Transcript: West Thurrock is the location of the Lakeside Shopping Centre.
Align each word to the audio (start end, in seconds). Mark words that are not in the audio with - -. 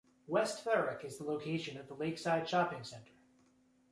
West 0.25 0.63
Thurrock 0.65 1.05
is 1.05 1.19
the 1.19 1.23
location 1.23 1.77
of 1.77 1.87
the 1.87 1.93
Lakeside 1.93 2.49
Shopping 2.49 2.83
Centre. 2.83 3.13